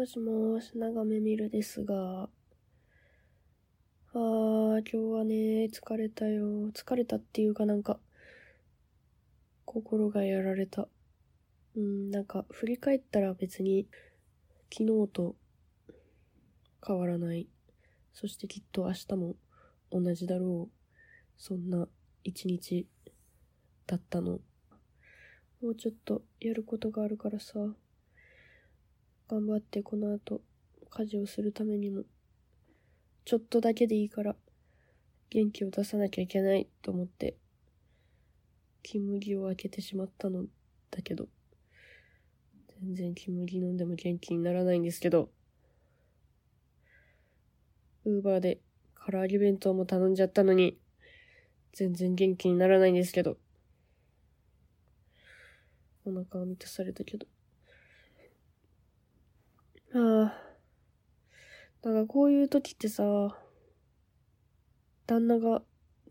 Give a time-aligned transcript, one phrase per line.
[0.00, 2.30] もしもし、長め見るですが、
[4.14, 6.70] あー、今日はね、疲れたよ。
[6.70, 8.00] 疲れたっていうかなんか、
[9.66, 10.88] 心がやられた。
[11.76, 13.88] うん、なんか、振り返ったら別に、
[14.72, 15.36] 昨日と
[16.82, 17.46] 変わらない。
[18.14, 19.36] そしてきっと明日も
[19.90, 20.74] 同じだろう。
[21.36, 21.86] そんな
[22.24, 22.88] 一日
[23.86, 24.40] だったの。
[25.60, 27.58] もうちょっとやることがあるからさ。
[29.30, 30.40] 頑張ってこの後
[30.90, 32.02] 家事をするためにも、
[33.24, 34.34] ちょっとだけでいいから
[35.30, 37.36] 元気を出さなきゃいけないと思って、
[38.82, 40.46] 金麦を開けてしまったの
[40.90, 41.28] だけど、
[42.82, 45.30] 全然金麦飲んでも元気にならないんですけど、
[48.04, 48.58] ウーバーで
[49.06, 50.76] 唐揚げ弁当も頼んじゃったのに、
[51.72, 53.36] 全然元気にならないんですけど、
[56.04, 57.28] お腹は満たされたけど。
[59.92, 60.50] ああ。
[61.82, 63.36] だからこういう時ってさ、
[65.06, 65.62] 旦那が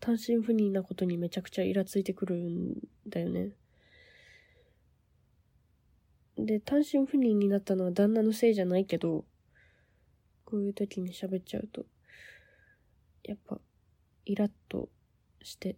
[0.00, 2.74] 単身赴任なことにめちゃくちゃイラついてくるん
[3.06, 3.50] だよね。
[6.38, 9.26] で、単身赴任になったのは旦那のせいじゃないけど、
[10.46, 11.84] こういう時に喋っちゃうと、
[13.22, 13.60] やっぱ、
[14.24, 14.88] イラッと
[15.42, 15.76] して、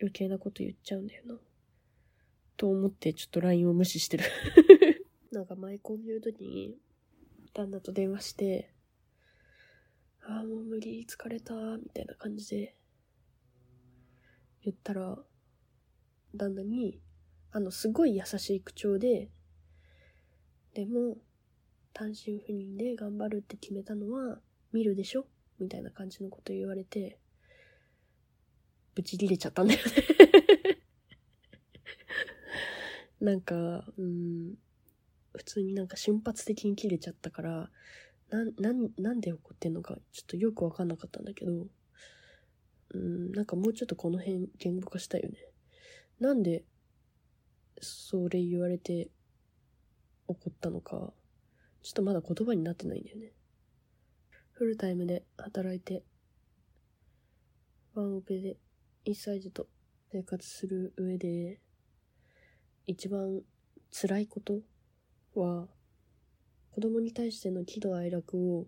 [0.00, 1.38] 余計なこと言っちゃうんだよな。
[2.56, 4.24] と思ってちょっと LINE を無視してる
[5.32, 6.76] なんか前こういう時に、
[7.52, 8.72] 旦那と電話して、
[10.22, 12.76] ああ、もう無理、疲れた、みたいな感じで、
[14.62, 15.18] 言ったら、
[16.34, 17.00] 旦那に、
[17.52, 19.30] あの、すごい優しい口調で、
[20.74, 21.16] でも、
[21.92, 24.40] 単身赴任で頑張るって決めたのは、
[24.72, 25.26] 見るでしょ？
[25.58, 27.18] みたいな感じのこと言われて、
[28.94, 29.92] ブチ切れちゃったんだよね。
[33.20, 34.54] なんか、うん、
[35.32, 37.70] 普通になんか瞬発的に切れちゃったから、
[38.30, 41.66] な、な、なんで怒ってんのか、ちょっとよくわかんなかったんだけど、
[42.94, 45.38] うん、なんかもうちょっとこの辺言語化したいよね。
[46.18, 46.64] なんで、
[47.80, 49.10] それ言われて
[50.26, 51.12] 怒ったのか、
[51.82, 53.32] ちょっとまだ言葉になってないんだよね。
[54.52, 56.02] フルタイムで働いて、
[57.94, 58.56] ワンオペで
[59.06, 59.66] 1歳児と
[60.12, 61.60] 生活する上で、
[62.86, 63.40] 一番
[63.90, 64.60] 辛いこと
[65.40, 65.68] は、
[66.72, 68.66] 子供に対しての喜怒哀楽を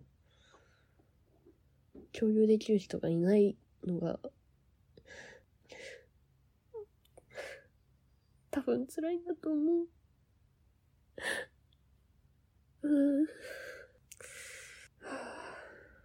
[2.13, 4.19] 共有できる人がいないのが、
[8.51, 9.87] 多分辛いんだと思う。
[12.83, 13.27] うん。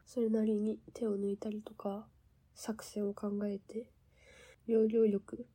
[0.06, 2.08] それなりに手を抜いたりとか、
[2.56, 3.92] 作戦を考えて、
[4.66, 5.46] 要領よく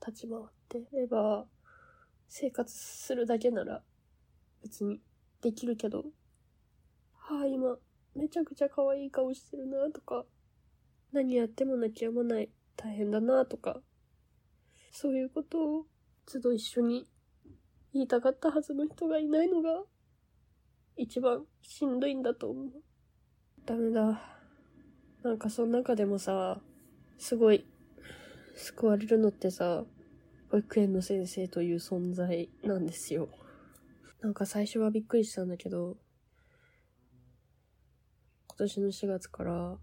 [0.00, 1.46] 立ち回ってれば、
[2.28, 3.82] 生活するだけなら
[4.66, 5.00] 別に
[5.42, 6.06] できるけど、
[7.14, 7.76] はあ、今、
[8.16, 10.24] めちゃくちゃ可愛い顔してるなとか、
[11.12, 13.80] 何やっても泣き止まない、大変だなとか、
[14.90, 15.86] そういうことを
[16.26, 17.06] 都度一緒に
[17.94, 19.84] 言いたかったはずの人がいないのが、
[20.96, 22.70] 一番しんどいんだと思う。
[23.64, 24.20] ダメだ。
[25.22, 26.60] なんかその中でもさ、
[27.18, 27.64] すごい、
[28.56, 29.84] 救われるのってさ、
[30.50, 33.28] 保育園の先生という存在なんですよ。
[34.20, 35.96] なんか最初はびっくりしたんだけど、
[38.48, 39.76] 今年の4月から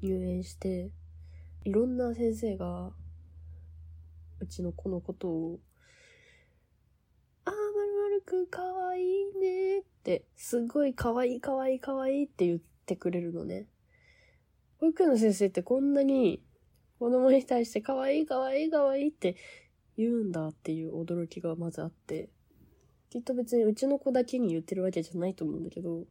[0.00, 0.90] 入園して、
[1.64, 2.92] いろんな先生が、
[4.38, 5.58] うちの子のことを、
[7.44, 7.68] あー、まる
[8.02, 9.04] まるくんかわいい
[9.40, 13.66] ねって、すごいかわいいかわいいかわいいって言ってくれるのね。
[14.78, 16.40] 保育園の先生ってこんなに
[16.98, 19.36] 子供に対してかわいいかわいいかわいいって
[19.96, 22.28] 言うんだっていう驚きがまずあって、
[23.10, 26.04] きっと別にうちの子だけに言ってるわけじゃないと思うんだけど、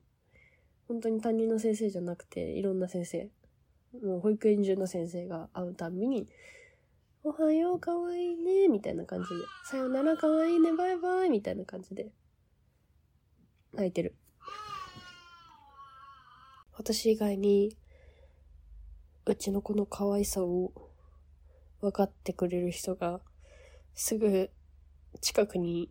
[0.87, 3.29] 本当に担任の先生じゃなくて、いろんな先生、
[4.03, 6.27] もう保育園中の先生が会うたびに、
[7.23, 9.35] おはよう、かわいいね、みたいな感じで、
[9.65, 12.11] さよなら、かわいいね、バイバイ、みたいな感じで、
[13.73, 14.15] 泣いてる。
[16.77, 17.75] 私以外に、
[19.25, 20.71] うちの子の可愛さを
[21.81, 23.21] 分かってくれる人が
[23.95, 24.51] すぐ
[25.19, 25.89] 近くに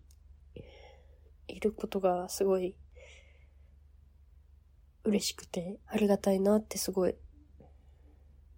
[1.48, 2.74] いることがすごい
[5.04, 7.14] 嬉しくてありがたいなってすごい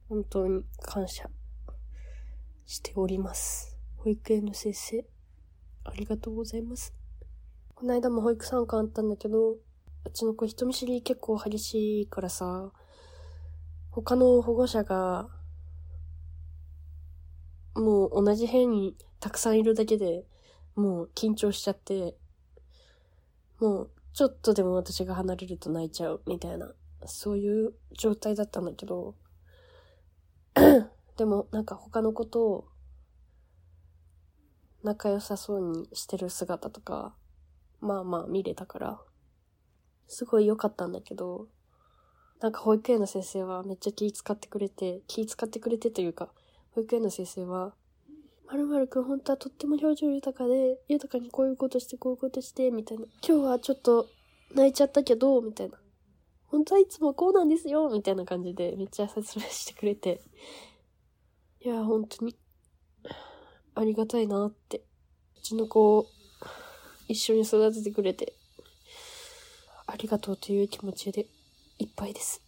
[0.09, 1.29] 本当に感謝
[2.65, 3.77] しております。
[3.97, 5.05] 保育園の先生、
[5.85, 6.95] ありがとうございます。
[7.75, 9.59] この間も保育参観あったんだけど、う
[10.13, 12.71] ちの子人見知り結構激しいからさ、
[13.91, 15.29] 他の保護者が、
[17.75, 20.25] もう同じ部屋にたくさんいるだけで、
[20.77, 22.15] もう緊張しちゃって、
[23.59, 26.73] もうちょっとでも私が離れると泣いちゃうみたいな、
[27.05, 29.15] そういう状態だったんだけど、
[31.17, 32.69] でもなんか他のことを
[34.83, 37.15] 仲良さそうにしてる姿とか、
[37.81, 39.01] まあまあ見れたから、
[40.07, 41.49] すごい良かったんだけど、
[42.41, 46.31] なんか保育園の先生はめっちゃ気使ってくれて、気使ってくれてというか、
[46.73, 47.75] 保育園の先生は、
[48.49, 53.05] まるまるくん本当はとっても表情豊かで、豊かにこういうことしてこういうことして、みたいな。
[53.27, 54.07] 今日はちょっと
[54.55, 55.79] 泣いちゃったけど、みたいな。
[56.47, 60.21] 本当はいつもこうなんですよ、みたいな感じでめっちゃ説明してくれて。
[61.61, 62.37] いや、本当に、
[63.75, 64.85] ありがたいなって。
[65.37, 66.07] うちの子を
[67.09, 68.35] 一緒に育ててくれて、
[69.87, 71.27] ありがとうという気持ちで
[71.79, 72.41] いっぱいです。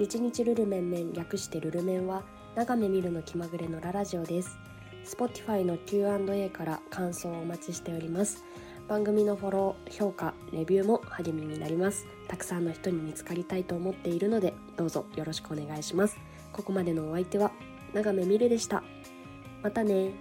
[0.00, 2.22] 日日ルルメンメン略してルルメンは
[2.54, 4.56] 長め見るの気まぐれのララジオです。
[5.04, 8.42] Spotify の Q&A から感想をお待ちしております。
[8.88, 12.06] 番組のフォロー、評価、レビューも励みになります。
[12.28, 16.16] たくさんの人に見つかりたいと思っているのでどうぞよろしくお願いします。
[16.50, 17.52] ここまでのお相手は
[17.92, 18.82] 長めみるでした。
[19.62, 20.12] またね。